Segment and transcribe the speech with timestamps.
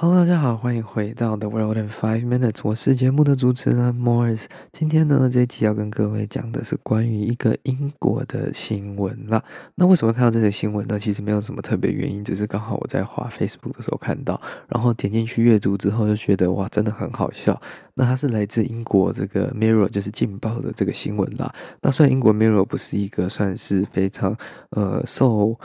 [0.00, 2.60] Hello，大家好，欢迎回到 The World in Five Minutes。
[2.62, 4.44] 我是节目的主持人 Morris。
[4.70, 9.42] 今天呢，这一集要跟各位讲的是关于一个英国的新闻啦。
[9.74, 11.00] 那为什么看到这个新闻呢？
[11.00, 17.60] 其实没有什么特别原因，只是刚好我在滑 Facebook 的时候看到，然后点进去阅读之后就觉得哇，真的很好笑。
[17.94, 21.52] 那它是来自英国这个 Mirror，就是劲爆的这个新闻啦。
[21.82, 24.36] 那虽然英国 Mirror 不是一个算是非常
[24.70, 25.58] 呃受。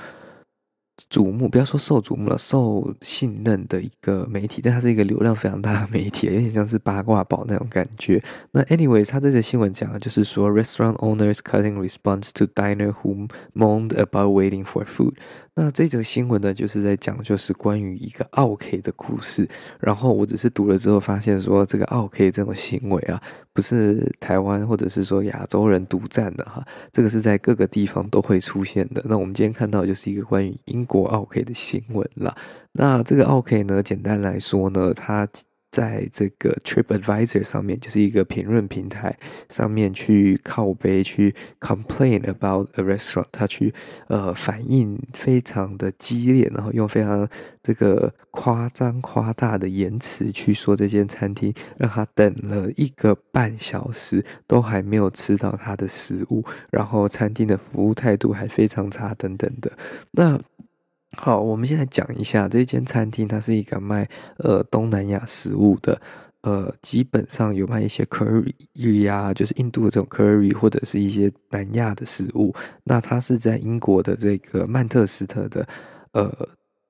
[1.09, 8.22] 瞩目，不要说受瞩目了，受信任的一个媒体，但它是一个流量非常大的媒体，有点像是八卦报那种感觉。
[8.52, 15.13] 那 anyway，它这则新闻讲的就是说，restaurant owners cutting response to diner who moaned about waiting for food。
[15.55, 19.47] 那这则新闻呢，就是在讲就是关于一个奥 K 的故事。
[19.80, 29.03] 然后我只是读了之后发现说，这个奥 K 这种行为啊，不是台湾或者是说亚洲人独占的哈，这个是在各个地方都会出现的。
[29.05, 32.36] 那我们今天看到就是一个关于英国奥 K 的新闻啦。
[32.72, 35.28] 那这个奥 K 呢，简单来说呢，它
[35.72, 39.17] 在这个 TripAdvisor 上面，就是一个评论平台
[39.50, 43.73] 上面去靠背去 complain about a restaurant，他去
[44.08, 47.28] 呃反应非常的激烈，然后用非常
[47.64, 59.72] 这个夸张夸大的言辞去说这间餐厅让他等了一个半小时都还没有吃到他的食物，然后餐厅的服务态度还非常差等等的
[60.12, 60.40] 那。
[61.16, 66.00] 好，我们现在讲一下这间餐厅，它是一个卖呃东南亚食物的，
[66.42, 72.53] 呃，基本上有卖一些 curry 啊，就是印度的这种 curry，或者是一些南亚的食物。
[72.84, 75.68] 那它是在英国的这个曼彻斯特的
[76.12, 76.31] 呃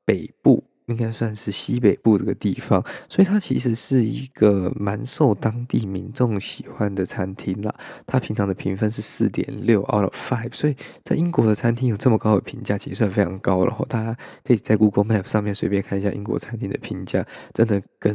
[0.06, 0.64] 北部。
[0.88, 7.74] 应该算是西北部这个地方，所以它其实是一个蛮受当地民众喜欢的餐厅啦。
[8.06, 13.68] 它平常的评分是四点六 out of five，所以在英国的餐厅有这么高的评价，其实算非常高了。
[13.68, 18.14] 然后大家可以在 Google Map 上面随便看一下英国餐厅的评价，真的跟，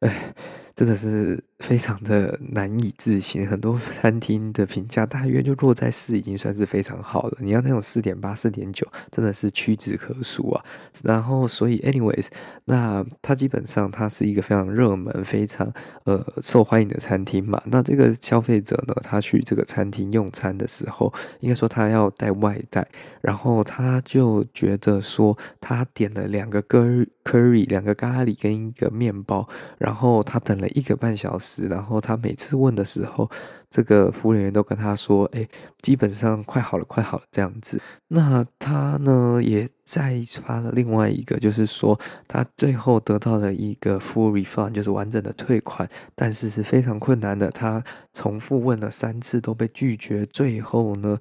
[0.00, 0.34] 哎。
[0.76, 7.38] 真的是非常的难以置信，很多餐厅的评价大约就落在四，已经算是非常好了。
[7.40, 10.64] 你要那种四点八、四点九，真的是屈指可数啊。
[11.04, 12.26] 然后，所以，anyways，
[12.64, 15.72] 那它基本上它是一个非常热门、非常
[16.04, 17.62] 呃受欢迎的餐厅嘛。
[17.66, 22.86] 那这个消费者呢，他去这个餐厅用餐的时候，应该说他要带外带，
[23.22, 30.68] 然后他就觉得说，他点了两个 curry，两个咖喱跟一个面包，然后他等了。
[30.74, 33.30] 一个半小时，然后他每次问的时候，
[33.70, 35.46] 这个服务员都跟他说：“哎，
[35.82, 37.80] 基本上快好了，快好了。”这样子。
[38.08, 47.50] 那他呢，也再发了另外一个，就是说他最后得到了一个 full refund，就是完整的退款，但是是非常困难的。
[47.50, 51.18] 他重复问了三次都被拒绝，最后呢，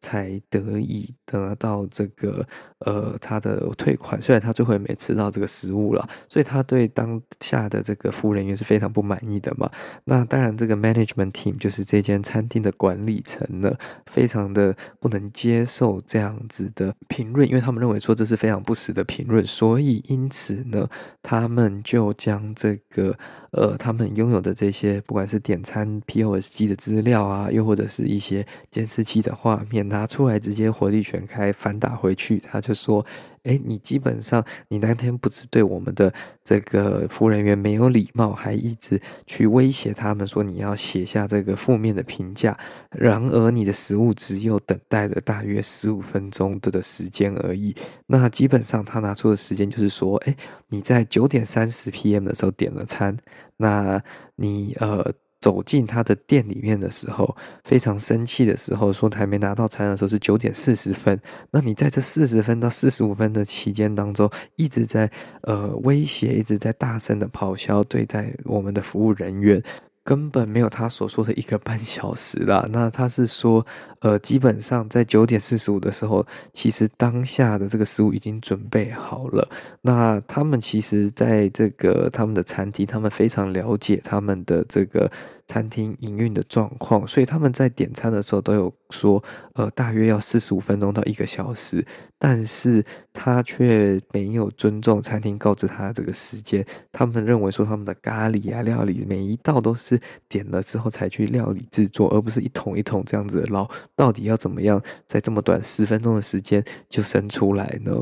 [0.00, 2.46] 才得以得到这个
[2.80, 9.70] 呃他的退款，虽然他最后也没吃到这个食物了，所以他对当下的这个服务人员是非常不满意的嘛。
[10.04, 13.74] 那当然，这个 management team 就是这间餐厅的管理层呢，
[14.06, 20.88] 非常的不能接受这样子的评论，因为他们认为说这是非常不实的评论，所以因此呢，
[21.22, 23.16] 他们就将这个
[23.52, 29.85] 呃他们拥有的这些不管是点餐 POS 机的资料啊，又或者是一些监视器的画面。
[29.88, 33.04] 拿出来直接火力全开反打回去，他就说
[33.44, 36.12] ：“哎，你基本上你那天不止对我们的
[36.44, 42.56] 这个服务人员没有礼貌，还一直去威胁他们说你要写下这个负面的评价。
[42.90, 47.74] 然而你的食物只有等待了大约十五分钟的的时间而已。
[48.06, 50.36] 那基本上他拿出的时间就是说：哎，
[50.68, 53.16] 你在九点三十 PM 的时候点了餐，
[53.56, 54.02] 那
[54.36, 55.12] 你呃。”
[55.46, 61.16] 走进他的店里面的时候，非常生气的时候，说他还没拿到餐的时候是九点四十分。
[61.52, 65.08] 那你在这四十分到四十五分的期间当中，一直在
[65.42, 69.62] 呃威胁，一直在大声的咆哮对待我们的服务人员。
[70.06, 72.64] 根本没有他所说的一个半小时啦。
[72.70, 73.66] 那他是说，
[73.98, 79.48] 呃，基本上在九点四十五的时候，其实当下的这个食物已经准备好了。
[79.82, 85.10] 那他们其实在这个他们的餐厅，他们非常了解他们的这个
[85.46, 89.22] 餐厅营运的状况，所以他们在点餐的时候都有说，
[89.54, 91.84] 呃，大约要四十五分钟到一个小时，
[92.18, 107.92] 但是他却没有尊重餐厅告知他这个时间，他们认为说他们的咖喱啊料理每一道都是点了之后才去料理制作，而不是一桶一桶这样子捞，到底要怎么样在这么短十分钟的时间就生出来呢？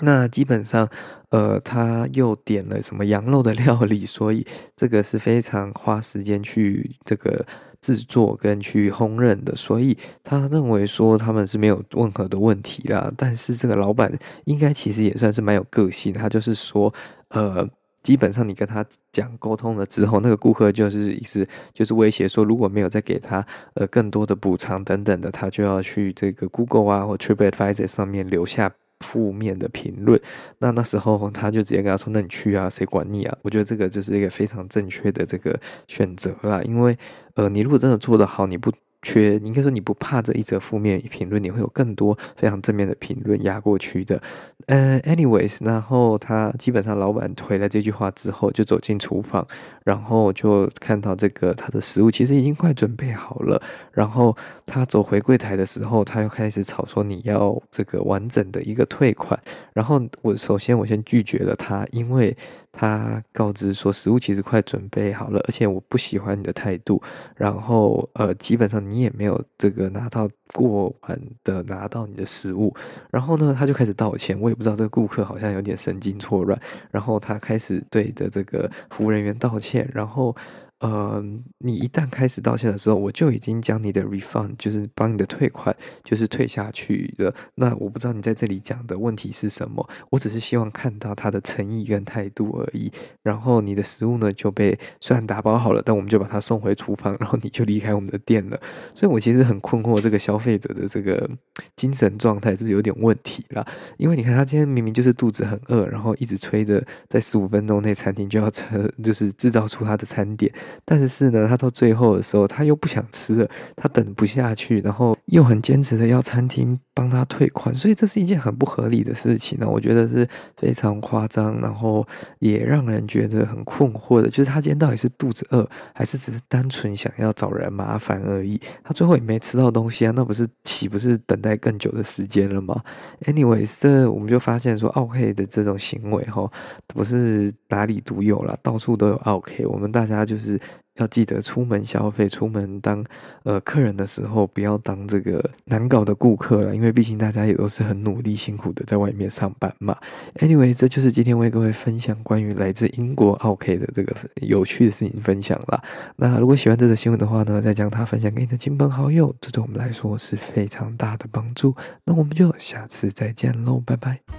[0.00, 0.88] 那基本上，
[1.30, 4.46] 呃，他又点了什么羊肉的料理，所以
[4.76, 7.44] 这个是非常花时间去这个
[7.80, 13.12] 制作跟去烹饪的，所以他认为说他们是没有任何的问题啦。
[13.16, 16.94] 但是这个老板应该其实也算是蛮有个性，他就是说，
[17.30, 17.68] 呃，
[18.04, 23.44] 基本上你跟他讲沟通了之后，那个顾客就是意思就是威胁说，如果没有再给他
[23.74, 28.72] 呃更多的补偿等等的，他就要去这个 Google 啊或 TripAdvisor 上面留下。
[29.00, 30.20] 负面的评论，
[30.58, 36.96] 那那时候他就直接跟他说：“那你去啊，谁管你啊？”我觉得这个就是一个非常正确的这个选择啦，因为
[37.34, 38.72] 呃，你如果真的做得好，你不。
[39.00, 44.20] 缺，应该说你不怕这一则负面评论，你会有更多非常正面的评论压过去的。
[44.68, 49.46] 呃，anyways，然后他基本上老板回了这句话之后，就走进厨房，
[49.84, 53.60] 然后就看到这个他的食物其实已经快准备好了。
[53.92, 54.36] 然后
[54.66, 59.40] 他走回柜台的时候，他又开始吵说你要这个完整的一个退款。
[59.72, 62.36] 然后我首先我先拒绝了他，因为
[62.70, 67.02] 他告知说食物其实快准备好了，而且我不喜欢你的态度。
[67.36, 68.78] 然后呃，基本上。
[68.88, 72.74] 你也没有这个拿到过完的拿到你的食物，
[73.10, 74.38] 然后呢，他就开始道歉。
[74.40, 76.60] 我也不知道这个顾客好像有点神经错乱，
[76.90, 80.34] 然后他开始对着这个服务人员道歉，然后。
[80.80, 81.20] 呃，
[81.58, 87.34] 你一旦开始道歉的时候，我就已经将你的 refund，就是帮你的退款，就是退下去了。
[87.56, 92.92] 那我不知道你在这里讲的问题是什么，我只是希望看到他的诚意跟态度而已。
[93.24, 98.60] 然后你的食物呢就被虽然打包好了，但我们就把它送回厨房，然后你就离开我们的店了。
[98.94, 101.28] 所以我其实很困惑，这个消费者的这个
[101.74, 103.66] 精神状态是不是有点问题啦？
[103.96, 110.52] 因为你看他今天明明就是肚子很饿，然后一直催着在十五分钟内餐厅就要车，就是制造出他的餐点。
[110.84, 119.68] 但是呢，他到最后的时候，他又不想吃了，他等不下去，然后又很坚持的要餐厅帮他退款，所以这是一件很不合理的事情呢。
[119.68, 120.26] 我觉得是
[120.56, 122.06] 非常夸张，然后
[122.38, 128.58] 也让人觉得很困惑的，就是他今天到底是肚子饿，还是只是单纯想要找人麻烦而已？
[128.82, 132.82] 他最后也没吃到东西啊，那不是岂不是等待更久的时间了吗
[133.26, 136.50] ？Anyways，这我们就发现说，OK 的这种行为哈，
[136.86, 139.66] 不是哪里独有啦，到处都有 OK。
[139.66, 140.58] 我们大家就是。
[140.98, 143.04] 要记得出门消费、出门当
[143.42, 149.96] 呃客人的时候，不要当这个难搞的顾客了，因为毕竟大家也都是很努力、辛苦的在外面上班嘛。
[150.40, 155.82] Anyway，这就是今天为各位分享关于来自英国奥 K 的这个有趣的事情分享啦。
[156.16, 161.74] 那如果喜欢这则新闻的话呢，再将它分享给你的亲朋好友，这对我们来说是非常大的帮助。
[162.04, 164.37] 那我们就下次再见喽，拜拜。